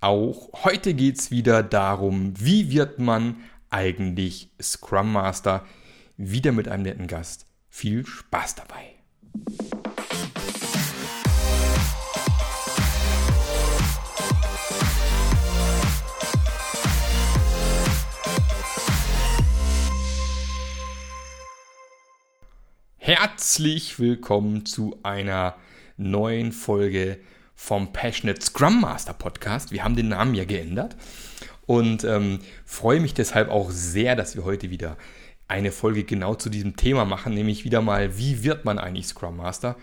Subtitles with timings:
[0.00, 0.64] auch.
[0.64, 3.36] Heute geht es wieder darum, wie wird man
[3.68, 5.64] eigentlich Scrum Master?
[6.16, 7.46] Wieder mit einem netten Gast.
[7.68, 8.94] Viel Spaß dabei.
[22.98, 25.56] Herzlich willkommen zu einer
[25.96, 27.18] neuen Folge
[27.60, 29.70] vom Passionate Scrum Master Podcast.
[29.70, 30.96] Wir haben den Namen ja geändert
[31.66, 34.96] und ähm, freue mich deshalb auch sehr, dass wir heute wieder
[35.46, 39.36] eine Folge genau zu diesem Thema machen, nämlich wieder mal, wie wird man eigentlich Scrum
[39.36, 39.76] Master?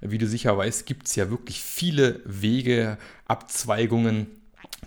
[0.00, 4.28] Wie du sicher weißt, gibt es ja wirklich viele Wege, Abzweigungen,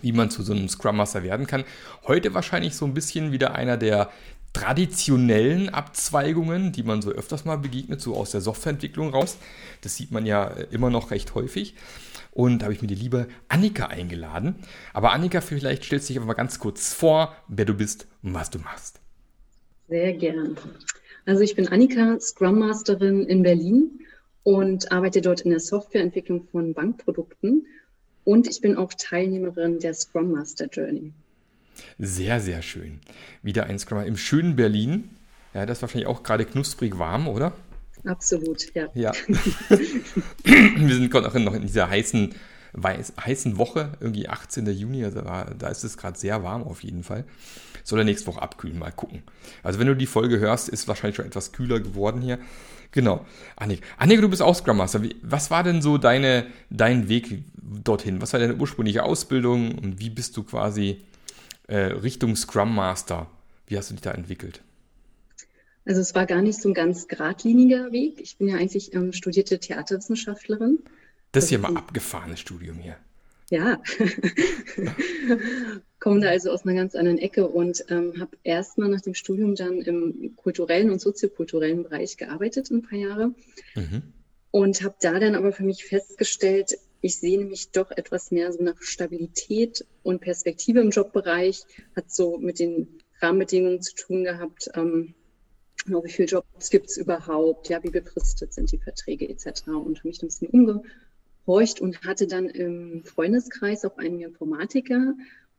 [0.00, 1.64] wie man zu so einem Scrum Master werden kann.
[2.06, 4.10] Heute wahrscheinlich so ein bisschen wieder einer der
[4.54, 9.36] traditionellen Abzweigungen, die man so öfters mal begegnet, so aus der Softwareentwicklung raus.
[9.82, 11.74] Das sieht man ja äh, immer noch recht häufig.
[12.32, 14.56] Und da habe ich mir die liebe Annika eingeladen.
[14.94, 18.34] Aber Annika, vielleicht stellst du dich aber mal ganz kurz vor, wer du bist und
[18.34, 19.00] was du machst.
[19.88, 20.56] Sehr gern.
[21.26, 24.00] Also ich bin Annika, Scrum Masterin in Berlin
[24.42, 27.66] und arbeite dort in der Softwareentwicklung von Bankprodukten.
[28.24, 31.12] Und ich bin auch Teilnehmerin der Scrum Master Journey.
[31.98, 33.00] Sehr, sehr schön.
[33.42, 35.10] Wieder ein Scrum im schönen Berlin.
[35.52, 37.52] Ja, das ist wahrscheinlich auch gerade knusprig warm, oder?
[38.04, 38.88] Absolut, ja.
[38.94, 39.12] Ja.
[40.44, 42.34] Wir sind gerade noch in dieser heißen,
[42.72, 44.66] weiß, heißen Woche, irgendwie 18.
[44.66, 47.24] Juni, also da ist es gerade sehr warm auf jeden Fall.
[47.84, 49.22] Soll er nächste Woche abkühlen, mal gucken.
[49.62, 52.38] Also wenn du die Folge hörst, ist es wahrscheinlich schon etwas kühler geworden hier.
[52.90, 53.24] Genau.
[53.56, 55.02] Annik, Annik du bist auch Scrum Master.
[55.22, 58.20] Was war denn so deine, dein Weg dorthin?
[58.20, 61.00] Was war deine ursprüngliche Ausbildung und wie bist du quasi
[61.72, 63.26] äh, Richtung Scrum Master.
[63.66, 64.60] Wie hast du dich da entwickelt?
[65.84, 68.20] Also es war gar nicht so ein ganz geradliniger Weg.
[68.20, 70.78] Ich bin ja eigentlich ähm, studierte Theaterwissenschaftlerin.
[71.32, 72.96] Das ist ja mal abgefahrenes Studium hier.
[73.50, 73.82] Ja,
[75.98, 79.56] komme da also aus einer ganz anderen Ecke und ähm, habe erstmal nach dem Studium
[79.56, 83.34] dann im kulturellen und soziokulturellen Bereich gearbeitet ein paar Jahre
[83.74, 84.02] mhm.
[84.50, 88.62] und habe da dann aber für mich festgestellt, ich sehne mich doch etwas mehr so
[88.62, 91.62] nach Stabilität und Perspektive im Jobbereich.
[91.94, 92.88] Hat so mit den
[93.20, 94.70] Rahmenbedingungen zu tun gehabt.
[94.74, 95.14] Ähm,
[95.86, 97.68] wie viele Jobs gibt es überhaupt?
[97.68, 99.68] Ja, wie befristet sind die Verträge etc.
[99.68, 105.14] Und habe mich ein bisschen umgehorcht und hatte dann im Freundeskreis auch einen Informatiker.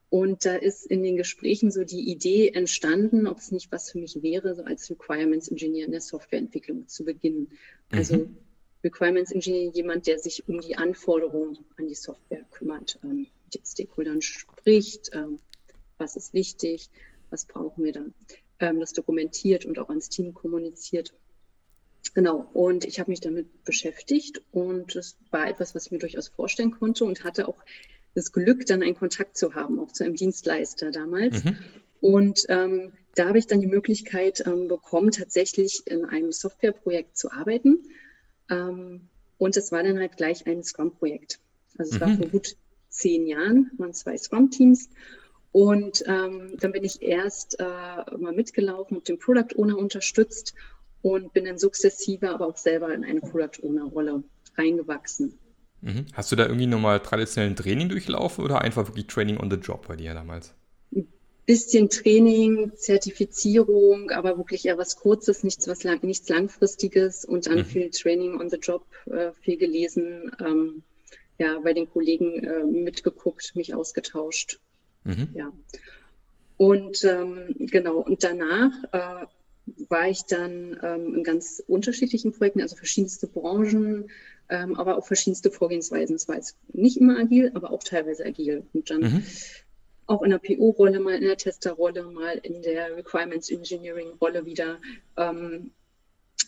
[0.09, 3.97] Und da ist in den Gesprächen so die Idee entstanden, ob es nicht was für
[3.97, 7.47] mich wäre, so als Requirements Engineer in der Softwareentwicklung zu beginnen.
[7.89, 8.37] Also mhm.
[8.83, 13.65] Requirements Engineer jemand, der sich um die Anforderungen an die Software kümmert, ähm, mit den
[13.65, 15.39] Stakeholdern spricht, ähm,
[15.97, 16.89] was ist wichtig,
[17.29, 18.05] was brauchen wir da,
[18.59, 21.13] ähm, das dokumentiert und auch ans Team kommuniziert.
[22.13, 26.27] Genau, und ich habe mich damit beschäftigt und es war etwas, was ich mir durchaus
[26.27, 27.63] vorstellen konnte und hatte auch
[28.13, 31.43] das Glück, dann einen Kontakt zu haben, auch zu einem Dienstleister damals.
[31.43, 31.57] Mhm.
[32.01, 37.31] Und ähm, da habe ich dann die Möglichkeit ähm, bekommen, tatsächlich in einem Softwareprojekt zu
[37.31, 37.83] arbeiten
[38.49, 41.39] ähm, und es war dann halt gleich ein Scrum-Projekt.
[41.77, 42.01] Also es mhm.
[42.01, 42.55] war vor gut
[42.89, 44.89] zehn Jahren, waren zwei Scrum-Teams.
[45.53, 47.63] Und ähm, dann bin ich erst äh,
[48.17, 50.53] mal mitgelaufen und den Product Owner unterstützt
[51.01, 54.23] und bin dann sukzessive aber auch selber in eine Product Owner-Rolle
[54.57, 55.37] reingewachsen.
[55.81, 56.07] Mhm.
[56.13, 59.87] Hast du da irgendwie nochmal traditionellen Training durchlaufen oder einfach wirklich Training on the Job
[59.87, 60.53] bei dir damals?
[61.45, 67.59] bisschen Training, Zertifizierung, aber wirklich eher was Kurzes, nichts, was lang, nichts Langfristiges und dann
[67.59, 67.65] mhm.
[67.65, 70.83] viel Training on the Job, äh, viel gelesen, ähm,
[71.37, 74.59] ja, bei den Kollegen äh, mitgeguckt, mich ausgetauscht.
[75.03, 75.29] Mhm.
[75.33, 75.51] Ja.
[76.57, 79.25] Und ähm, genau, und danach äh,
[79.89, 84.09] war ich dann ähm, in ganz unterschiedlichen Projekten, also verschiedenste Branchen,
[84.49, 86.15] ähm, aber auch verschiedenste Vorgehensweisen.
[86.15, 88.63] Es war jetzt nicht immer agil, aber auch teilweise agil.
[88.73, 89.23] Und dann mhm
[90.05, 94.79] auch in der PO-Rolle, mal in der Testerrolle, mal in der Requirements Engineering-Rolle wieder.
[95.17, 95.71] Ähm,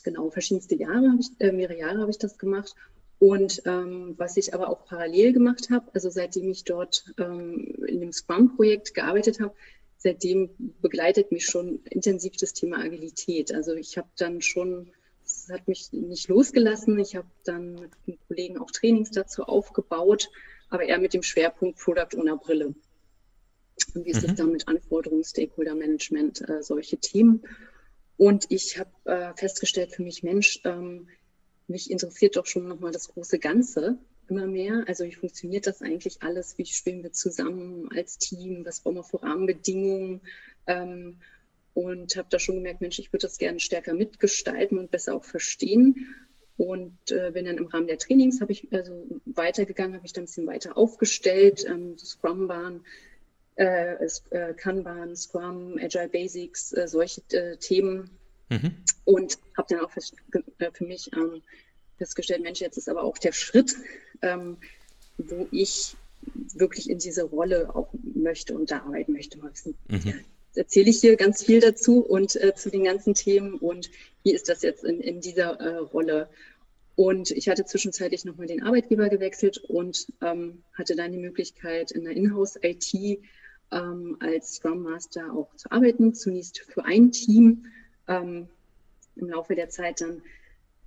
[0.03, 2.75] genau, verschiedenste Jahre habe ich, äh, mehrere Jahre habe ich das gemacht.
[3.19, 8.01] Und ähm, was ich aber auch parallel gemacht habe, also seitdem ich dort ähm, in
[8.01, 9.53] dem Scrum-Projekt gearbeitet habe,
[9.97, 10.49] seitdem
[10.81, 13.53] begleitet mich schon intensiv das Thema Agilität.
[13.53, 14.91] Also ich habe dann schon,
[15.23, 16.99] es hat mich nicht losgelassen.
[16.99, 20.29] Ich habe dann mit den Kollegen auch Trainings dazu aufgebaut,
[20.69, 22.75] aber eher mit dem Schwerpunkt Product Owner Brille.
[23.93, 24.29] Und wie ist mhm.
[24.29, 27.43] es dann mit Anforderungen, Stakeholder-Management, äh, solche Themen?
[28.17, 31.07] Und ich habe äh, festgestellt für mich, Mensch, ähm,
[31.67, 33.97] mich interessiert doch schon nochmal das große Ganze
[34.27, 34.83] immer mehr.
[34.87, 36.57] Also wie funktioniert das eigentlich alles?
[36.57, 38.65] Wie spielen wir zusammen als Team?
[38.65, 40.21] Was brauchen wir für Rahmenbedingungen?
[40.67, 41.17] Ähm,
[41.73, 45.25] und habe da schon gemerkt, Mensch, ich würde das gerne stärker mitgestalten und besser auch
[45.25, 46.07] verstehen.
[46.57, 50.23] und äh, bin dann im Rahmen der Trainings habe ich also weitergegangen, habe ich dann
[50.23, 52.85] ein bisschen weiter aufgestellt, ähm, Scrum waren,
[53.57, 58.09] äh, äh, Kanban, Scrum, Agile Basics, äh, solche äh, Themen
[58.49, 58.75] mhm.
[59.05, 60.01] und habe dann auch für,
[60.59, 61.41] äh, für mich ähm,
[61.97, 63.75] festgestellt, Mensch, jetzt ist aber auch der Schritt,
[64.21, 64.57] ähm,
[65.17, 65.95] wo ich
[66.53, 69.37] wirklich in diese Rolle auch möchte und da arbeiten möchte.
[69.37, 70.13] Mal wissen, mhm.
[70.55, 73.89] erzähle ich hier ganz viel dazu und äh, zu den ganzen Themen und
[74.23, 76.29] wie ist das jetzt in, in dieser äh, Rolle?
[76.95, 82.05] Und ich hatte zwischenzeitlich nochmal den Arbeitgeber gewechselt und ähm, hatte dann die Möglichkeit, in
[82.05, 83.19] der Inhouse-IT
[83.71, 86.13] ähm, als Scrum Master auch zu arbeiten.
[86.13, 87.65] Zunächst für ein Team,
[88.07, 88.47] ähm,
[89.15, 90.21] im Laufe der Zeit dann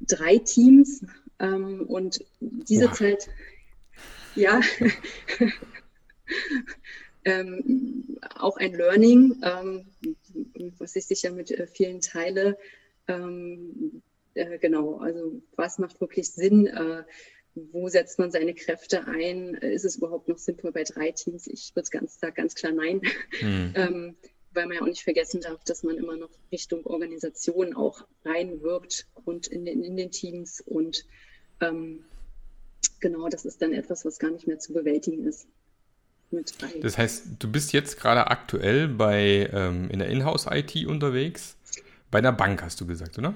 [0.01, 1.05] drei Teams.
[1.39, 2.97] Ähm, und diese wow.
[2.97, 3.29] Zeit,
[4.35, 4.61] ja,
[7.25, 9.87] ähm, auch ein Learning, ähm,
[10.79, 12.59] was ich sicher mit äh, vielen teile.
[13.07, 14.03] Ähm,
[14.35, 16.67] äh, genau, also was macht wirklich Sinn?
[16.67, 17.05] Äh,
[17.73, 19.55] wo setzt man seine Kräfte ein?
[19.55, 21.47] Ist es überhaupt noch sinnvoll bei drei Teams?
[21.47, 23.01] Ich würde es ganz, ganz klar nein.
[23.41, 24.17] Mhm.
[24.59, 29.07] Weil man ja auch nicht vergessen darf, dass man immer noch Richtung Organisation auch reinwirkt
[29.25, 31.05] und in den, in den Teams und
[31.61, 32.01] ähm,
[32.99, 35.47] genau, das ist dann etwas, was gar nicht mehr zu bewältigen ist.
[36.83, 41.57] Das heißt, du bist jetzt gerade aktuell bei ähm, in der Inhouse-IT unterwegs.
[42.11, 43.35] Bei einer Bank hast du gesagt, oder?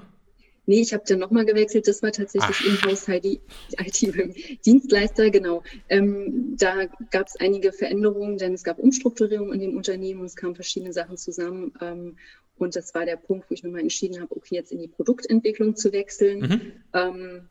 [0.67, 1.89] Nee, ich habe dann nochmal gewechselt.
[1.89, 3.41] Das war tatsächlich Inhouse-IT
[4.17, 5.63] beim Dienstleister, genau.
[5.89, 10.55] Ähm, da gab es einige Veränderungen, denn es gab Umstrukturierungen in dem Unternehmen, es kamen
[10.55, 11.73] verschiedene Sachen zusammen.
[11.81, 12.17] Ähm,
[12.57, 14.89] und das war der Punkt, wo ich mir mal entschieden habe, okay, jetzt in die
[14.89, 16.41] Produktentwicklung zu wechseln.
[16.41, 16.73] Mhm.
[16.93, 17.49] Ähm,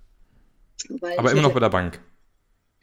[1.17, 1.99] aber immer noch bei der Bank.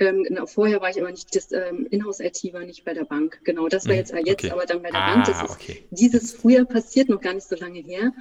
[0.00, 3.40] Ähm, genau, vorher war ich aber nicht, das ähm, Inhouse-IT war nicht bei der Bank.
[3.44, 4.50] Genau, das war hm, jetzt, äh, jetzt okay.
[4.52, 5.26] aber dann bei der ah, Bank.
[5.26, 5.84] Das ist okay.
[5.90, 8.12] dieses früher passiert, noch gar nicht so lange her.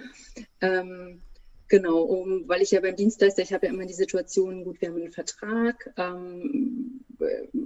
[0.61, 1.21] Ähm,
[1.67, 4.89] genau, um, weil ich ja beim Dienstleister, ich habe ja immer die Situation, gut, wir
[4.89, 7.01] haben einen Vertrag, ähm,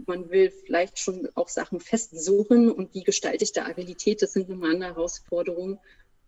[0.06, 4.50] man will vielleicht schon auch Sachen festsuchen und wie gestalte ich da Agilität, das sind
[4.50, 5.80] nun mal andere Herausforderungen.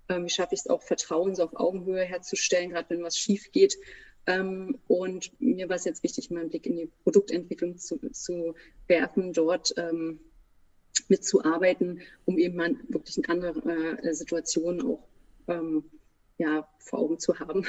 [0.09, 3.51] Ähm, wie schaffe ich es auch, Vertrauen so auf Augenhöhe herzustellen, gerade wenn was schief
[3.51, 3.77] geht.
[4.25, 8.55] Ähm, und mir war es jetzt wichtig, meinen Blick in die Produktentwicklung zu, zu
[8.87, 10.19] werfen, dort ähm,
[11.07, 15.07] mitzuarbeiten, um eben mal wirklich eine andere äh, Situation auch
[15.47, 15.83] ähm,
[16.37, 17.65] ja, vor Augen zu haben.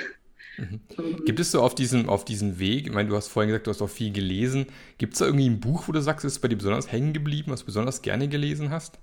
[0.59, 0.81] Mhm.
[0.99, 3.67] Ähm, Gibt es so auf diesem, auf diesem Weg, ich meine, du hast vorhin gesagt,
[3.67, 4.67] du hast auch viel gelesen.
[4.99, 7.51] Gibt es da irgendwie ein Buch, wo du sagst, ist bei dir besonders hängen geblieben,
[7.51, 8.99] was du besonders gerne gelesen hast?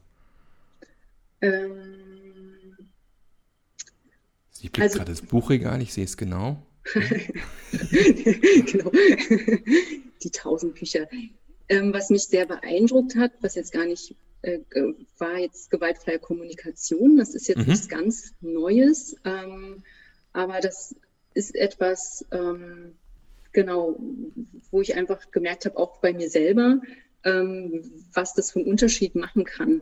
[1.42, 2.12] Ähm,
[4.62, 6.66] ich blicke also, gerade das Buchregal, ich sehe es genau.
[6.94, 8.92] genau.
[10.24, 11.08] Die tausend Bücher.
[11.72, 14.60] Ähm, was mich sehr beeindruckt hat, was jetzt gar nicht äh,
[15.18, 17.16] war, jetzt gewaltfreie Kommunikation.
[17.16, 17.68] Das ist jetzt mhm.
[17.68, 19.82] nichts ganz Neues, ähm,
[20.34, 20.94] aber das
[21.34, 22.96] ist etwas, ähm,
[23.54, 23.98] genau,
[24.70, 26.82] wo ich einfach gemerkt habe, auch bei mir selber,
[27.24, 29.82] ähm, was das für einen Unterschied machen kann.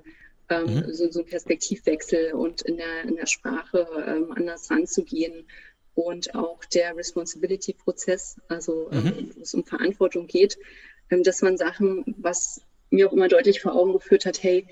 [0.49, 0.93] Ähm, mhm.
[0.93, 5.47] so, so ein Perspektivwechsel und in der, in der Sprache ähm, anders ranzugehen
[5.95, 9.31] und auch der Responsibility-Prozess, also mhm.
[9.35, 10.59] wo es um Verantwortung geht,
[11.09, 14.67] ähm, das waren Sachen, was mir auch immer deutlich vor Augen geführt hat, hey,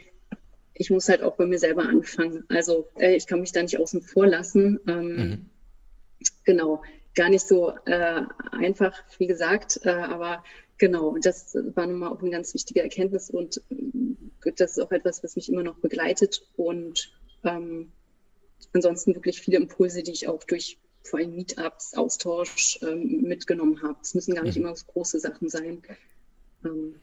[0.74, 2.44] ich muss halt auch bei mir selber anfangen.
[2.50, 4.80] Also äh, ich kann mich da nicht außen vor lassen.
[4.88, 5.45] Ähm, mhm.
[6.45, 6.81] Genau,
[7.16, 10.44] gar nicht so äh, einfach, wie gesagt, äh, aber
[10.78, 14.92] genau, das war nun mal auch eine ganz wichtige Erkenntnis und äh, das ist auch
[14.92, 17.12] etwas, was mich immer noch begleitet und
[17.44, 17.91] ähm,
[18.74, 23.98] ansonsten wirklich viele Impulse, die ich auch durch vor allem Meetups, Austausch ähm, mitgenommen habe.
[24.01, 24.65] Es müssen gar nicht mhm.
[24.65, 25.82] immer große Sachen sein.
[26.67, 26.95] Ähm,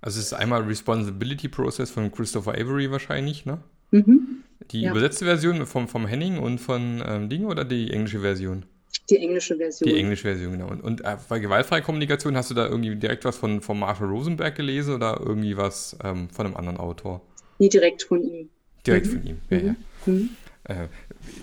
[0.00, 3.58] also es ist einmal Responsibility Process von Christopher Avery wahrscheinlich, ne?
[3.90, 4.42] Mhm.
[4.70, 4.90] Die ja.
[4.90, 8.64] übersetzte Version vom, vom Henning und von ähm, Ding oder die englische Version?
[9.10, 9.88] Die englische Version.
[9.88, 10.68] Die englische Version, genau.
[10.68, 14.08] Und, und äh, bei gewaltfreier Kommunikation hast du da irgendwie direkt was von, von Marshall
[14.08, 17.22] Rosenberg gelesen oder irgendwie was ähm, von einem anderen Autor?
[17.58, 18.48] Nee, direkt von ihm.
[18.86, 19.10] Direkt mhm.
[19.10, 19.66] von ihm, ja, mhm.
[19.66, 19.76] ja.
[20.06, 20.30] Mhm.
[20.64, 20.88] Äh,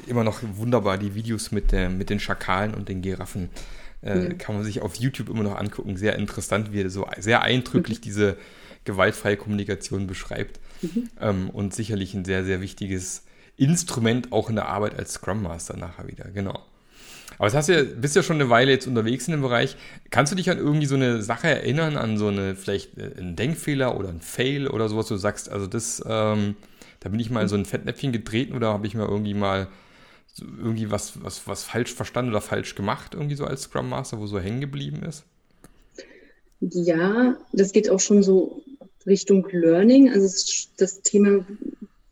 [0.08, 3.50] immer noch wunderbar die Videos mit, der, mit den Schakalen und den Giraffen.
[4.04, 4.38] Äh, mhm.
[4.38, 5.98] Kann man sich auf YouTube immer noch angucken.
[5.98, 8.04] Sehr interessant, wie er so sehr eindrücklich mhm.
[8.04, 8.38] diese
[8.86, 10.60] gewaltfreie Kommunikation beschreibt.
[10.82, 11.10] Mhm.
[11.20, 13.24] Ähm, und sicherlich ein sehr, sehr wichtiges
[13.56, 16.26] Instrument auch in der Arbeit als Scrum Master nachher wieder.
[16.34, 16.60] Genau.
[17.38, 19.76] Aber das hast ja, bist ja schon eine Weile jetzt unterwegs in dem Bereich.
[20.12, 23.36] Kannst du dich an irgendwie so eine Sache erinnern, an so eine, vielleicht äh, einen
[23.36, 26.56] Denkfehler oder ein Fail oder sowas, wo du sagst, also das, ähm,
[27.00, 29.68] da bin ich mal in so ein Fettnäpfchen getreten oder habe ich mir irgendwie mal
[30.34, 34.20] so irgendwie was, was, was falsch verstanden oder falsch gemacht, irgendwie so als Scrum Master,
[34.20, 35.26] wo so hängen geblieben ist?
[36.60, 38.64] Ja, das geht auch schon so
[39.06, 40.26] Richtung Learning, also
[40.78, 41.46] das Thema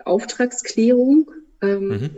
[0.06, 1.32] Auftragsklärung.
[1.62, 2.10] Ähm, mhm.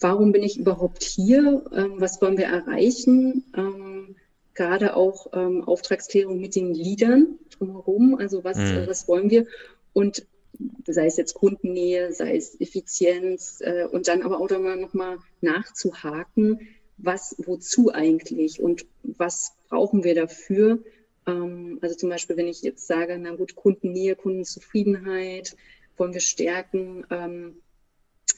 [0.00, 1.64] Warum bin ich überhaupt hier?
[1.72, 3.44] Ähm, was wollen wir erreichen?
[3.56, 4.16] Ähm,
[4.54, 8.16] gerade auch ähm, Auftragsklärung mit den Leadern drumherum.
[8.18, 8.86] Also was, mhm.
[8.86, 9.46] was wollen wir?
[9.92, 10.26] Und
[10.86, 16.60] sei es jetzt Kundennähe, sei es Effizienz äh, und dann aber auch nochmal nachzuhaken,
[16.98, 20.82] was, wozu eigentlich und was brauchen wir dafür.
[21.26, 25.56] Ähm, also zum Beispiel, wenn ich jetzt sage, na gut, Kundennähe, Kundenzufriedenheit
[25.96, 27.04] wollen wir stärken.
[27.10, 27.56] Ähm,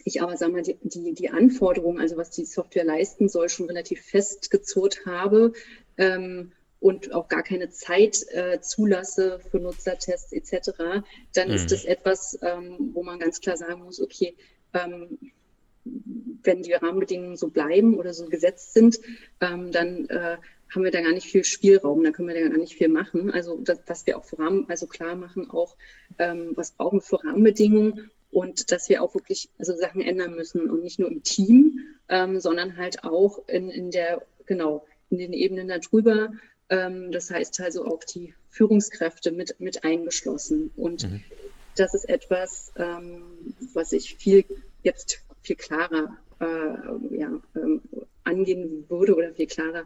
[0.04, 3.66] ich aber sage mal, die, die, die Anforderungen, also was die Software leisten soll, schon
[3.66, 5.52] relativ festgezurrt habe.
[5.96, 6.52] Ähm,
[6.84, 11.54] und auch gar keine Zeit äh, zulasse für Nutzertests etc., dann mhm.
[11.54, 14.34] ist das etwas, ähm, wo man ganz klar sagen muss, okay,
[14.74, 15.18] ähm,
[15.84, 19.00] wenn die Rahmenbedingungen so bleiben oder so gesetzt sind,
[19.40, 20.36] ähm, dann äh,
[20.74, 23.30] haben wir da gar nicht viel Spielraum, da können wir da gar nicht viel machen.
[23.30, 25.78] Also das, dass wir auch für Rahmen, also klar machen auch,
[26.18, 30.68] ähm, was brauchen wir für Rahmenbedingungen und dass wir auch wirklich also Sachen ändern müssen
[30.68, 35.32] und nicht nur im Team, ähm, sondern halt auch in, in der, genau, in den
[35.32, 36.30] Ebenen darüber,
[36.68, 40.70] das heißt also auch die Führungskräfte mit, mit eingeschlossen.
[40.76, 41.22] Und mhm.
[41.76, 43.22] das ist etwas, ähm,
[43.74, 44.44] was ich viel
[44.82, 47.82] jetzt viel klarer äh, ja, ähm,
[48.24, 49.84] angehen würde oder viel klarer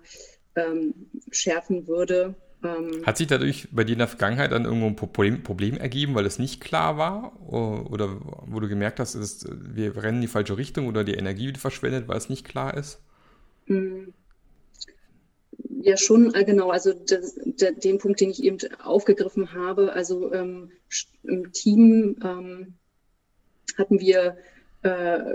[0.55, 0.95] ähm,
[1.31, 2.35] schärfen würde.
[2.63, 6.15] Ähm, Hat sich dadurch bei dir in der Vergangenheit dann irgendwo ein Problem, Problem ergeben,
[6.15, 7.41] weil es nicht klar war?
[7.51, 11.47] Oder wo du gemerkt hast, ist, wir rennen in die falsche Richtung oder die Energie
[11.47, 13.01] wird verschwendet, weil es nicht klar ist?
[13.67, 14.13] Mhm
[15.83, 20.33] ja schon, äh, genau, also das, der, den Punkt, den ich eben aufgegriffen habe, also
[20.33, 20.71] ähm,
[21.23, 22.75] im Team ähm,
[23.77, 24.37] hatten wir
[24.83, 25.35] äh,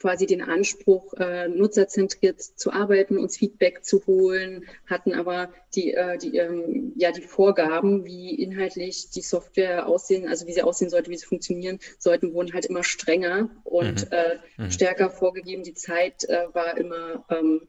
[0.00, 6.16] quasi den Anspruch, äh, nutzerzentriert zu arbeiten, uns Feedback zu holen, hatten aber die, äh,
[6.16, 11.10] die, ähm, ja, die Vorgaben, wie inhaltlich die Software aussehen, also wie sie aussehen sollte,
[11.10, 14.10] wie sie funktionieren sollten, wurden halt immer strenger und mhm.
[14.10, 14.70] Äh, mhm.
[14.70, 15.64] stärker vorgegeben.
[15.64, 17.68] Die Zeit äh, war immer ähm,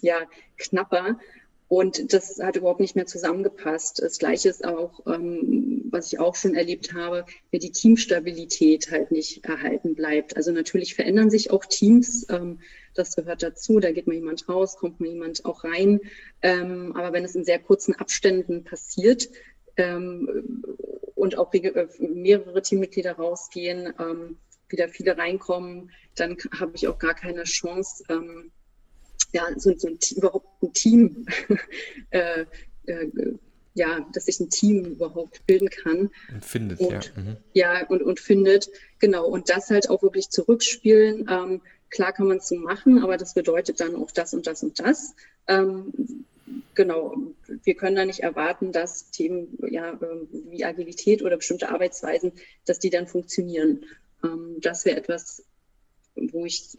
[0.00, 0.16] ja,
[0.56, 1.18] knapper.
[1.68, 4.00] Und das hat überhaupt nicht mehr zusammengepasst.
[4.00, 9.10] Das Gleiche ist auch, ähm, was ich auch schon erlebt habe, wenn die Teamstabilität halt
[9.10, 10.34] nicht erhalten bleibt.
[10.36, 12.26] Also natürlich verändern sich auch Teams.
[12.30, 12.60] Ähm,
[12.94, 13.80] das gehört dazu.
[13.80, 16.00] Da geht mal jemand raus, kommt mal jemand auch rein.
[16.40, 19.28] Ähm, aber wenn es in sehr kurzen Abständen passiert
[19.76, 20.64] ähm,
[21.16, 24.38] und auch äh, mehrere Teammitglieder rausgehen, ähm,
[24.70, 28.52] wieder viele reinkommen, dann habe ich auch gar keine Chance, ähm,
[29.32, 31.26] ja, so, so ein, überhaupt ein Team,
[32.10, 32.44] äh,
[32.86, 33.08] äh,
[33.74, 36.10] ja, dass sich ein Team überhaupt bilden kann.
[36.32, 37.00] Und findet, und, ja.
[37.14, 37.36] Mhm.
[37.52, 39.26] Ja, und, und findet, genau.
[39.26, 41.28] Und das halt auch wirklich zurückspielen.
[41.30, 41.60] Ähm,
[41.90, 44.80] klar kann man es so machen, aber das bedeutet dann auch das und das und
[44.80, 45.14] das.
[45.46, 46.24] Ähm,
[46.74, 47.16] genau,
[47.64, 52.32] wir können da nicht erwarten, dass Themen ja, ähm, wie Agilität oder bestimmte Arbeitsweisen,
[52.64, 53.84] dass die dann funktionieren.
[54.24, 55.44] Ähm, das wäre etwas,
[56.14, 56.76] wo ich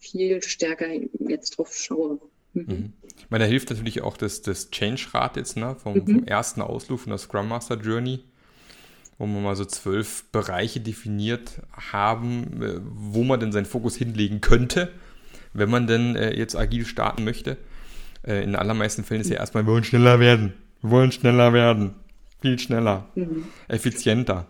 [0.00, 0.88] viel stärker
[1.20, 2.20] jetzt drauf schaue.
[2.54, 2.64] Mhm.
[2.66, 2.92] mhm.
[3.18, 6.06] Ich meine, da hilft natürlich auch das, das Change-Rad jetzt, ne, vom, mhm.
[6.06, 8.20] vom ersten Ausflug von der Scrum Master Journey,
[9.18, 14.40] wo wir mal so zwölf Bereiche definiert haben, äh, wo man denn seinen Fokus hinlegen
[14.40, 14.92] könnte,
[15.54, 17.58] wenn man denn äh, jetzt agil starten möchte.
[18.26, 20.54] Äh, in den allermeisten Fällen ist ja erstmal, wir wollen schneller werden.
[20.80, 21.94] Wir wollen schneller werden.
[22.40, 23.08] Viel schneller.
[23.14, 23.44] Mhm.
[23.68, 24.48] Effizienter.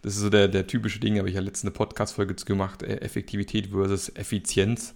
[0.00, 3.68] Das ist so der, der typische Ding, habe ich ja letzte Podcast-Folge gemacht, äh, Effektivität
[3.68, 4.94] versus Effizienz.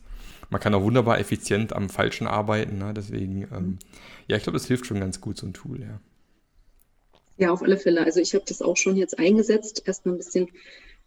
[0.50, 2.94] Man kann auch wunderbar effizient am Falschen arbeiten, ne?
[2.94, 3.78] deswegen, ähm,
[4.28, 6.00] ja, ich glaube, das hilft schon ganz gut, so ein Tool, ja.
[7.36, 8.02] Ja, auf alle Fälle.
[8.04, 10.48] Also ich habe das auch schon jetzt eingesetzt, erstmal ein bisschen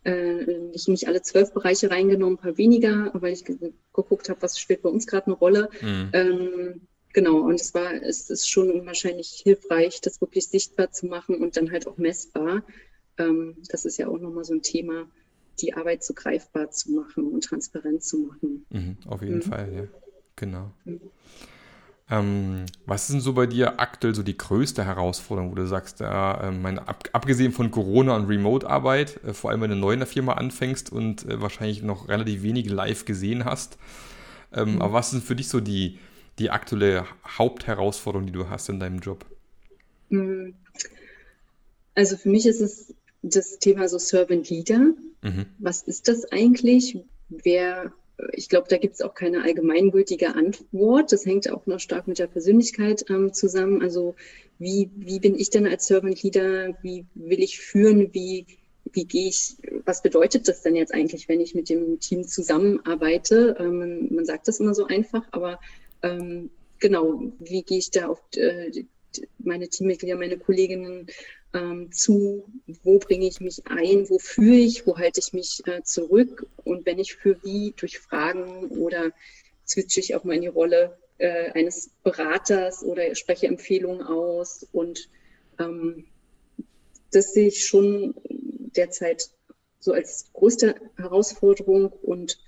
[0.03, 4.57] äh, nicht, nicht alle zwölf Bereiche reingenommen, ein paar weniger, weil ich geguckt habe, was
[4.57, 5.69] spielt bei uns gerade eine Rolle.
[5.81, 6.09] Mhm.
[6.13, 6.81] Ähm,
[7.11, 11.57] genau, und es war, es ist schon wahrscheinlich hilfreich, das wirklich sichtbar zu machen und
[11.57, 12.63] dann halt auch messbar
[13.17, 15.05] ähm, das ist ja auch nochmal so ein Thema,
[15.61, 18.65] die Arbeit so greifbar zu machen und transparent zu machen.
[18.69, 19.41] Mhm, auf jeden mhm.
[19.41, 19.83] Fall, ja.
[20.35, 20.71] Genau.
[20.85, 21.01] Mhm.
[22.09, 26.01] Ähm, was ist denn so bei dir aktuell so die größte Herausforderung, wo du sagst,
[26.01, 29.99] äh, meine, ab, abgesehen von Corona und Remote-Arbeit, äh, vor allem wenn du neu in
[29.99, 33.77] der Firma anfängst und äh, wahrscheinlich noch relativ wenig live gesehen hast,
[34.53, 34.81] ähm, mhm.
[34.81, 35.99] aber was ist für dich so die,
[36.37, 39.25] die aktuelle Hauptherausforderung, die du hast in deinem Job?
[40.09, 40.55] Mhm.
[41.95, 44.93] Also für mich ist es das Thema so Servant Leader.
[45.21, 45.45] Mhm.
[45.59, 46.97] Was ist das eigentlich?
[47.29, 47.93] Wer,
[48.33, 51.11] ich glaube, da gibt es auch keine allgemeingültige Antwort.
[51.11, 53.81] Das hängt auch noch stark mit der Persönlichkeit ähm, zusammen.
[53.81, 54.15] Also
[54.59, 56.77] wie, wie bin ich denn als Servant Leader?
[56.81, 58.13] Wie will ich führen?
[58.13, 58.45] Wie,
[58.91, 63.55] wie gehe ich, was bedeutet das denn jetzt eigentlich, wenn ich mit dem Team zusammenarbeite?
[63.59, 65.59] Ähm, man sagt das immer so einfach, aber
[66.01, 66.49] ähm,
[66.79, 68.71] genau, wie gehe ich da auf äh,
[69.39, 71.07] meine Teammitglieder, meine Kolleginnen
[71.53, 72.49] ähm, zu,
[72.83, 76.85] wo bringe ich mich ein, wo führe ich, wo halte ich mich äh, zurück und
[76.85, 79.11] wenn ich für wie, durch Fragen oder
[79.67, 84.65] switche ich auch mal in die Rolle äh, eines Beraters oder spreche Empfehlungen aus.
[84.71, 85.09] Und
[85.59, 86.05] ähm,
[87.11, 88.15] das sehe ich schon
[88.75, 89.29] derzeit
[89.79, 92.39] so als größte Herausforderung und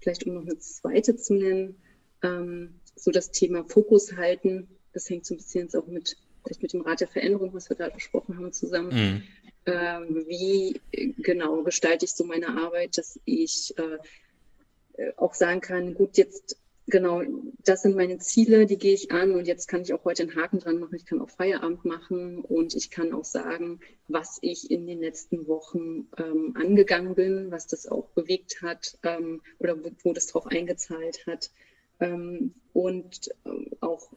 [0.00, 1.76] vielleicht um noch eine zweite zu nennen,
[2.22, 4.68] ähm, so das Thema Fokus halten.
[4.92, 7.68] Das hängt so ein bisschen jetzt auch mit, vielleicht mit dem Rat der Veränderung, was
[7.68, 8.88] wir gerade besprochen haben, zusammen.
[8.92, 9.22] Mhm.
[9.66, 10.80] Ähm, wie
[11.18, 16.56] genau gestalte ich so meine Arbeit, dass ich äh, äh auch sagen kann, gut, jetzt
[16.90, 17.22] genau,
[17.64, 20.36] das sind meine Ziele, die gehe ich an und jetzt kann ich auch heute einen
[20.36, 20.94] Haken dran machen.
[20.94, 25.46] Ich kann auch Feierabend machen und ich kann auch sagen, was ich in den letzten
[25.46, 30.46] Wochen ähm, angegangen bin, was das auch bewegt hat ähm, oder wo, wo, das drauf
[30.46, 31.50] eingezahlt hat.
[32.00, 34.10] Ähm, und äh, auch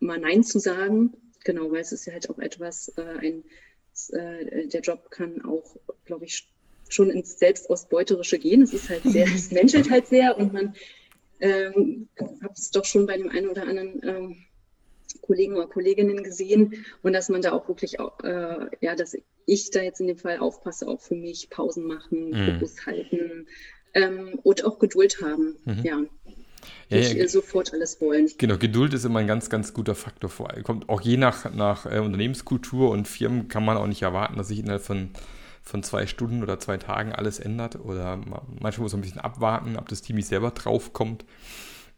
[0.00, 3.44] mal Nein zu sagen, genau, weil es ist ja halt auch etwas, äh, ein,
[4.12, 6.48] äh, der Job kann auch, glaube ich,
[6.88, 8.62] schon ins Selbstausbeuterische gehen.
[8.62, 10.74] Es ist halt sehr, es menschelt halt sehr und man
[11.40, 14.36] ähm, habe es doch schon bei dem einen oder anderen ähm,
[15.20, 19.70] Kollegen oder Kolleginnen gesehen und dass man da auch wirklich, auch, äh, ja, dass ich
[19.70, 22.54] da jetzt in dem Fall aufpasse, auch für mich Pausen machen, mhm.
[22.54, 23.46] Fokus halten
[23.94, 25.82] ähm, und auch Geduld haben, mhm.
[25.84, 26.02] ja.
[26.88, 28.30] Ja, nicht ja, sofort alles wollen.
[28.38, 30.30] Genau, Geduld ist immer ein ganz, ganz guter Faktor.
[30.30, 34.36] Vor kommt auch je nach, nach äh, Unternehmenskultur und Firmen kann man auch nicht erwarten,
[34.36, 35.10] dass sich innerhalb von
[35.62, 37.78] von zwei Stunden oder zwei Tagen alles ändert.
[37.78, 38.16] Oder
[38.60, 41.24] manchmal muss man ein bisschen abwarten, ob das Team nicht selber draufkommt.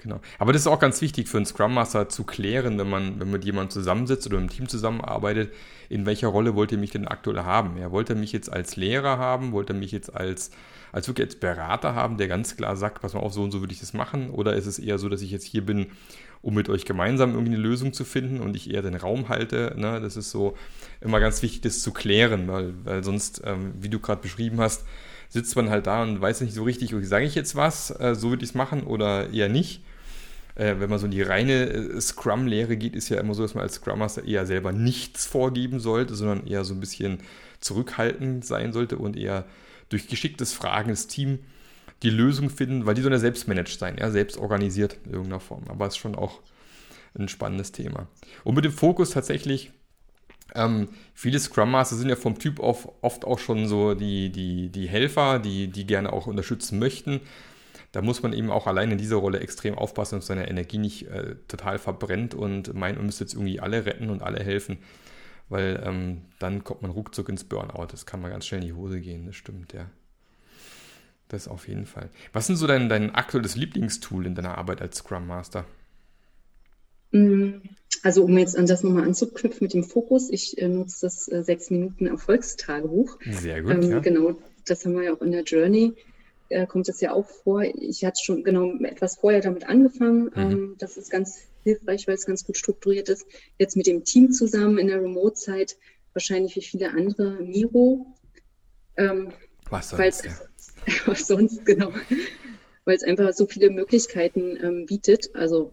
[0.05, 0.21] Genau.
[0.39, 3.29] Aber das ist auch ganz wichtig für einen Scrum Master zu klären, wenn man, wenn
[3.29, 5.55] man mit jemandem zusammensitzt oder im Team zusammenarbeitet,
[5.89, 7.79] in welcher Rolle wollt ihr mich denn aktuell haben?
[7.79, 9.53] Ja, wollt ihr mich jetzt als Lehrer haben?
[9.53, 10.51] Wollt ihr mich jetzt als,
[10.93, 13.61] als wirklich als Berater haben, der ganz klar sagt, pass mal auf, so und so
[13.61, 14.29] würde ich das machen?
[14.29, 15.87] Oder ist es eher so, dass ich jetzt hier bin,
[16.43, 19.75] um mit euch gemeinsam irgendwie eine Lösung zu finden und ich eher den Raum halte?
[19.79, 20.03] Ne?
[20.03, 20.55] Das ist so
[21.01, 24.85] immer ganz wichtig, das zu klären, weil, weil sonst, ähm, wie du gerade beschrieben hast,
[25.31, 28.15] sitzt man halt da und weiß nicht so richtig, okay, sage ich jetzt was, äh,
[28.15, 29.83] so würde ich es machen oder eher nicht.
[30.55, 33.55] Äh, wenn man so in die reine äh, Scrum-Lehre geht, ist ja immer so, dass
[33.55, 37.19] man als Scrum Master eher selber nichts vorgeben sollte, sondern eher so ein bisschen
[37.61, 39.47] zurückhaltend sein sollte und eher
[39.89, 41.41] durch geschicktes Fragen das Team
[42.03, 45.41] die Lösung finden, weil die sollen ja selbst managed sein, ja, selbst organisiert in irgendeiner
[45.41, 45.65] Form.
[45.69, 46.41] Aber es ist schon auch
[47.19, 48.09] ein spannendes Thema.
[48.43, 49.73] Und mit dem Fokus tatsächlich,
[50.55, 54.69] ähm, viele Scrum Master sind ja vom Typ auf oft auch schon so die, die,
[54.69, 57.21] die Helfer, die, die gerne auch unterstützen möchten.
[57.95, 61.07] Da muss man eben auch allein in dieser Rolle extrem aufpassen, dass seine Energie nicht
[61.07, 64.79] äh, total verbrennt und meint, man müsste jetzt irgendwie alle retten und alle helfen,
[65.49, 67.87] weil ähm, dann kommt man ruckzuck ins Burnout.
[67.93, 69.89] Das kann mal ganz schnell in die Hose gehen, das stimmt, ja.
[71.29, 72.11] Das auf jeden Fall.
[72.33, 75.65] Was ist so dein, dein aktuelles Lieblingstool in deiner Arbeit als Scrum Master?
[77.13, 77.59] Mm,
[78.03, 81.45] also um jetzt an das nochmal anzuknüpfen mit dem Fokus, ich äh, nutze das äh,
[81.45, 83.21] sechs Minuten Erfolgstagebuch.
[83.31, 83.71] Sehr gut.
[83.71, 84.01] Ähm, ja.
[84.01, 84.35] Genau,
[84.67, 85.95] das haben wir ja auch in der Journey.
[86.49, 87.63] Äh, kommt das ja auch vor.
[87.63, 90.25] Ich hatte schon genau etwas vorher damit angefangen.
[90.25, 90.33] Mhm.
[90.37, 93.27] Ähm, das ist ganz hilfreich, weil es ganz gut strukturiert ist.
[93.59, 95.77] Jetzt mit dem Team zusammen in der Remote-Zeit
[96.13, 98.07] wahrscheinlich wie viele andere Miro.
[98.97, 99.33] Ähm,
[99.69, 100.25] Was sonst?
[100.25, 100.33] Ja.
[101.07, 101.93] Was sonst, genau.
[102.85, 105.35] Weil es einfach so viele Möglichkeiten ähm, bietet.
[105.35, 105.73] Also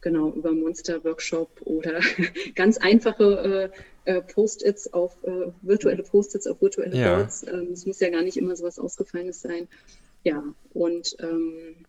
[0.00, 2.00] genau über Monster-Workshop oder
[2.54, 3.78] ganz einfache äh,
[4.08, 7.16] äh, Post-its auf äh, virtuelle Post-its auf virtuelle ja.
[7.16, 7.42] Boards.
[7.46, 9.68] Ähm, es muss ja gar nicht immer so was Ausgefallenes sein.
[10.24, 10.42] Ja,
[10.72, 11.84] und ähm,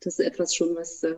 [0.00, 1.16] das ist etwas schon, was äh,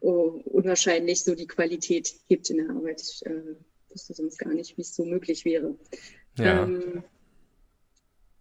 [0.00, 3.00] unwahrscheinlich so die Qualität hebt in der Arbeit.
[3.00, 3.54] Ich äh,
[3.88, 5.76] wüsste sonst gar nicht, wie es so möglich wäre.
[6.38, 6.64] Ja.
[6.64, 7.04] Ähm,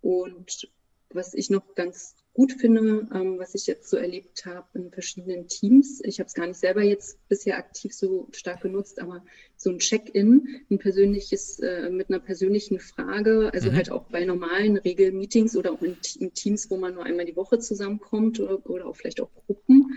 [0.02, 0.70] und
[1.10, 5.48] was ich noch ganz gut finde, ähm, was ich jetzt so erlebt habe in verschiedenen
[5.48, 6.02] Teams.
[6.04, 9.24] Ich habe es gar nicht selber jetzt bisher aktiv so stark genutzt, aber
[9.56, 13.76] so ein Check-in, ein persönliches, äh, mit einer persönlichen Frage, also mhm.
[13.76, 17.38] halt auch bei normalen Regelmeetings oder auch in, in, Teams, wo man nur einmal die
[17.38, 19.94] Woche zusammenkommt oder, oder auch vielleicht auch Gruppen,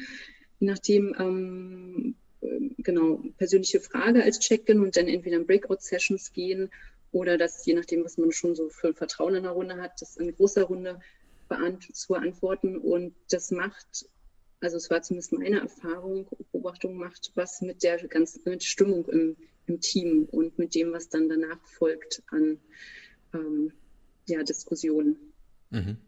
[0.61, 6.70] je nachdem, ähm, äh, genau, persönliche Frage als Check-in und dann entweder in Breakout-Sessions gehen
[7.11, 10.16] oder das, je nachdem, was man schon so für Vertrauen in der Runde hat, das
[10.16, 11.01] in großer Runde
[11.93, 12.79] zu beantworten.
[12.79, 14.07] Und das macht,
[14.61, 19.37] also es war zumindest meine Erfahrung, Beobachtung macht was mit der ganzen mit Stimmung im,
[19.67, 22.59] im Team und mit dem, was dann danach folgt an
[23.35, 23.73] ähm,
[24.27, 25.17] ja, Diskussionen.
[25.71, 25.99] Mhm.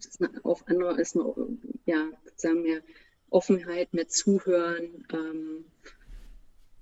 [0.42, 1.36] auf andere ist noch,
[1.84, 2.80] ja, sagen mehr
[3.28, 5.64] Offenheit, mehr Zuhören ähm,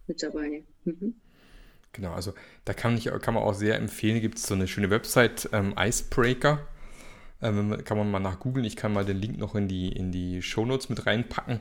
[0.06, 0.64] mit dabei.
[0.84, 1.14] Mhm.
[1.92, 4.90] Genau, also da kann, ich, kann man auch sehr empfehlen, gibt es so eine schöne
[4.90, 6.66] Website, ähm, Icebreaker.
[7.40, 8.64] Ähm, kann man mal nach googeln.
[8.64, 11.60] Ich kann mal den Link noch in die, in die Shownotes mit reinpacken.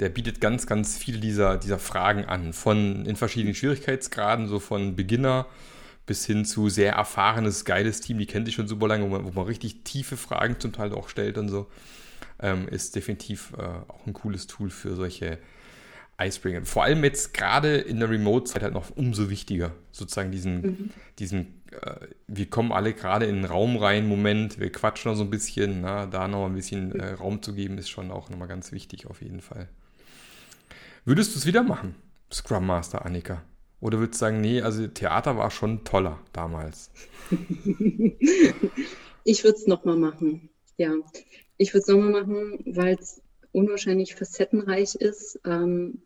[0.00, 2.52] Der bietet ganz, ganz viele dieser, dieser Fragen an.
[2.52, 5.46] Von in verschiedenen Schwierigkeitsgraden, so von Beginner
[6.04, 9.24] bis hin zu sehr erfahrenes, geiles Team, die kennt sich schon super lange, wo man,
[9.24, 11.66] wo man richtig tiefe Fragen zum Teil auch stellt und so.
[12.38, 15.38] Ähm, ist definitiv äh, auch ein cooles Tool für solche
[16.20, 16.64] Icebreaker.
[16.64, 20.90] Vor allem jetzt gerade in der Remote-Zeit halt noch umso wichtiger, sozusagen diesen, mhm.
[21.18, 25.24] diesen äh, wir kommen alle gerade in den Raum rein, Moment, wir quatschen noch so
[25.24, 28.48] ein bisschen, na, da noch ein bisschen äh, Raum zu geben, ist schon auch nochmal
[28.48, 29.68] ganz wichtig auf jeden Fall.
[31.04, 31.94] Würdest du es wieder machen,
[32.32, 33.42] Scrum Master Annika?
[33.80, 36.90] Oder würdest du sagen, nee, also Theater war schon toller damals?
[39.24, 40.48] ich würde es nochmal machen,
[40.78, 40.92] ja.
[41.58, 43.22] Ich würde es nochmal machen, weil es
[43.56, 45.40] unwahrscheinlich facettenreich ist.
[45.44, 46.02] Ähm,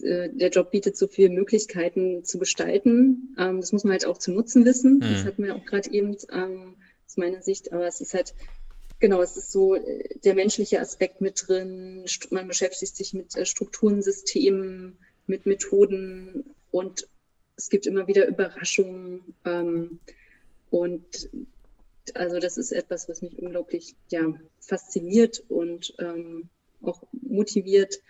[0.00, 3.34] äh, der Job bietet so viele Möglichkeiten zu gestalten.
[3.38, 4.96] Ähm, das muss man halt auch zu nutzen wissen.
[4.96, 5.00] Mhm.
[5.00, 7.72] Das hatten wir auch gerade eben ähm, aus meiner Sicht.
[7.72, 8.34] Aber es ist halt,
[9.00, 12.04] genau, es ist so äh, der menschliche Aspekt mit drin.
[12.30, 17.08] Man beschäftigt sich mit äh, Strukturen, Systemen, mit Methoden und
[17.56, 19.34] es gibt immer wieder Überraschungen.
[19.44, 19.98] Ähm,
[20.70, 21.28] und
[22.14, 26.48] also das ist etwas, was mich unglaublich ja, fasziniert und ähm,
[26.82, 28.00] auch motiviert.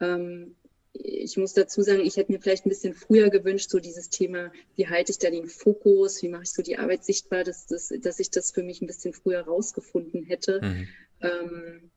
[0.00, 0.54] Ähm,
[0.92, 4.50] ich muss dazu sagen, ich hätte mir vielleicht ein bisschen früher gewünscht, so dieses Thema,
[4.76, 7.92] wie halte ich da den Fokus, wie mache ich so die Arbeit sichtbar, dass, dass,
[8.00, 10.60] dass ich das für mich ein bisschen früher rausgefunden hätte.
[10.62, 10.88] Mhm.
[11.20, 11.90] Ähm,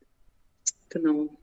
[0.90, 1.38] genau.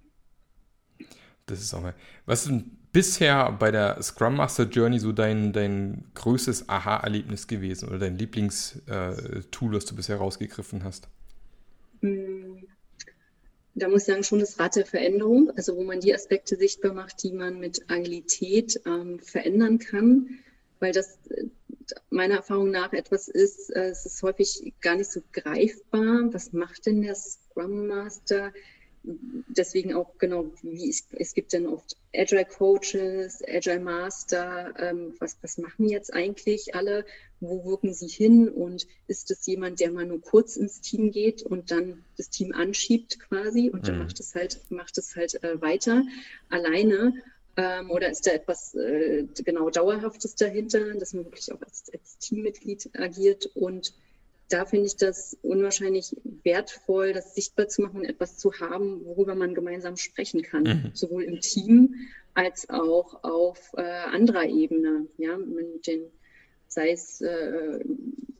[1.47, 1.95] Das ist auch mal.
[2.27, 7.89] Was ist denn bisher bei der Scrum Master Journey so dein, dein größtes Aha-Erlebnis gewesen
[7.89, 11.09] oder dein Lieblingstool, äh, was du bisher rausgegriffen hast?
[12.03, 12.48] Mhm
[13.75, 16.93] da muss ich sagen, schon das Rad der Veränderung, also wo man die Aspekte sichtbar
[16.93, 20.39] macht, die man mit Agilität ähm, verändern kann,
[20.81, 21.45] weil das äh,
[22.11, 26.33] meiner Erfahrung nach etwas ist, äh, es ist häufig gar nicht so greifbar.
[26.33, 28.53] Was macht denn der Scrum Master?
[29.03, 35.37] Deswegen auch genau, wie ich, es gibt dann oft Agile Coaches, Agile Master, ähm, was,
[35.43, 37.05] was machen jetzt eigentlich alle,
[37.41, 38.49] wo wirken sie hin?
[38.49, 42.53] Und ist es jemand, der mal nur kurz ins Team geht und dann das Team
[42.53, 44.05] anschiebt quasi und dann mhm.
[44.05, 46.05] macht es halt, macht es halt äh, weiter
[46.49, 47.15] alleine?
[47.57, 52.19] Ähm, oder ist da etwas äh, genau Dauerhaftes dahinter, dass man wirklich auch als, als
[52.19, 53.95] Teammitglied agiert und
[54.49, 59.35] da finde ich das unwahrscheinlich wertvoll, das sichtbar zu machen und etwas zu haben, worüber
[59.35, 60.91] man gemeinsam sprechen kann, mhm.
[60.95, 61.95] sowohl im Team
[62.35, 66.03] als auch auf äh, anderer Ebene, ja, mit den,
[66.67, 67.81] sei es äh,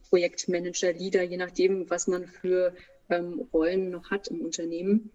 [0.09, 2.75] Projektmanager, Leader, je nachdem, was man für
[3.11, 5.11] ähm, Rollen noch hat im Unternehmen.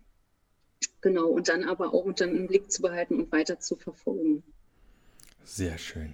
[1.02, 4.44] Genau, und dann aber auch unter im Blick zu behalten und weiter zu verfolgen.
[5.44, 6.14] Sehr schön.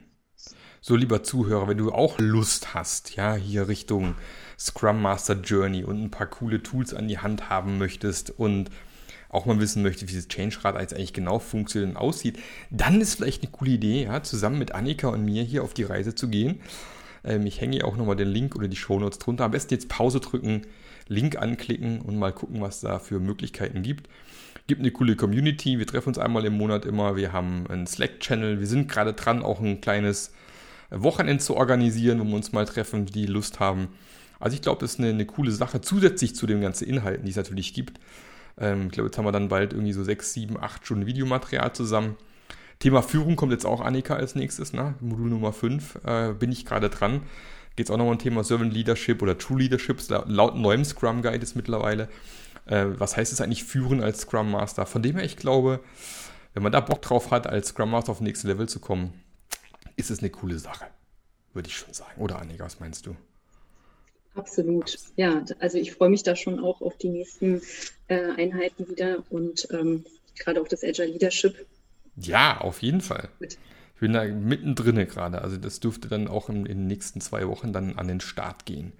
[0.81, 4.15] So, lieber Zuhörer, wenn du auch Lust hast, ja, hier Richtung
[4.57, 8.69] Scrum Master Journey und ein paar coole Tools an die Hand haben möchtest und
[9.27, 12.39] auch mal wissen möchte, wie das Change-Rad eigentlich genau funktioniert und aussieht,
[12.69, 15.83] dann ist vielleicht eine coole Idee, ja, zusammen mit Annika und mir hier auf die
[15.83, 16.61] Reise zu gehen.
[17.25, 19.43] Ähm, ich hänge auch nochmal den Link oder die Shownotes drunter.
[19.43, 20.61] Am besten jetzt Pause drücken,
[21.09, 24.07] Link anklicken und mal gucken, was da für Möglichkeiten gibt.
[24.67, 25.77] Gibt eine coole Community.
[25.77, 27.17] Wir treffen uns einmal im Monat immer.
[27.17, 28.61] Wir haben einen Slack-Channel.
[28.61, 30.31] Wir sind gerade dran, auch ein kleines
[30.91, 33.89] Wochenende zu organisieren, wo wir uns mal treffen, die Lust haben.
[34.39, 37.31] Also ich glaube, das ist eine, eine, coole Sache, zusätzlich zu den ganzen Inhalten, die
[37.31, 37.99] es natürlich gibt.
[38.57, 41.73] Ähm, ich glaube, jetzt haben wir dann bald irgendwie so sechs, sieben, acht Stunden Videomaterial
[41.73, 42.15] zusammen.
[42.79, 44.95] Thema Führung kommt jetzt auch Annika als nächstes, ne?
[45.01, 47.23] Modul Nummer 5, äh, bin ich gerade dran.
[47.75, 51.43] Geht es auch nochmal um Thema Servant Leadership oder True Leadership, laut neuem Scrum Guide
[51.43, 52.07] ist mittlerweile.
[52.65, 54.85] Äh, was heißt es eigentlich führen als Scrum Master?
[54.85, 55.81] Von dem her, ich glaube,
[56.53, 59.13] wenn man da Bock drauf hat, als Scrum Master auf nächste Level zu kommen,
[59.99, 60.85] ist es eine coole Sache.
[61.53, 62.19] Würde ich schon sagen.
[62.21, 63.15] Oder Annika, was meinst du?
[64.35, 64.97] Absolut.
[65.15, 67.61] Ja, also ich freue mich da schon auch auf die nächsten
[68.07, 70.05] äh, Einheiten wieder und ähm,
[70.37, 71.65] gerade auch das Agile Leadership.
[72.15, 73.29] Ja, auf jeden Fall.
[73.39, 73.57] Mit.
[73.95, 75.41] Ich bin da mittendrin gerade.
[75.41, 78.65] Also das dürfte dann auch in, in, den nächsten zwei Wochen dann an den Start
[78.65, 78.93] gehen.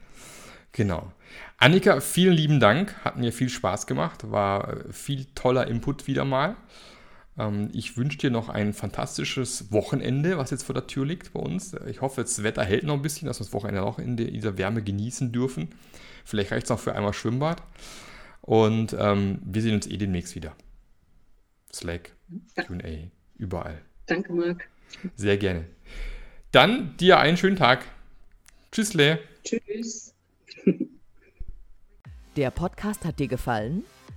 [0.73, 1.11] Genau.
[1.57, 2.93] Annika, vielen lieben Dank.
[3.05, 4.29] Hat mir viel Spaß gemacht.
[4.29, 6.57] War äh, viel toller Input wieder mal.
[7.39, 11.39] Ähm, ich wünsche dir noch ein fantastisches Wochenende, was jetzt vor der Tür liegt bei
[11.39, 11.73] uns.
[11.87, 14.57] Ich hoffe, das Wetter hält noch ein bisschen, dass wir das Wochenende noch in dieser
[14.57, 15.69] Wärme genießen dürfen.
[16.25, 17.63] Vielleicht reicht es noch für einmal Schwimmbad.
[18.41, 20.55] Und ähm, wir sehen uns eh demnächst wieder.
[21.73, 22.11] Slack,
[22.55, 23.81] QA, überall.
[24.05, 24.67] Danke, Marc.
[25.15, 25.65] Sehr gerne.
[26.51, 27.85] Dann dir einen schönen Tag.
[28.71, 29.19] Tschüss, Le.
[29.43, 30.13] Tschüss.
[32.35, 33.83] Der Podcast hat dir gefallen?